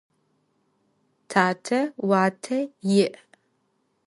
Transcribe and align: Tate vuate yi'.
Tate 1.29 1.79
vuate 2.07 2.57
yi'. 2.89 3.09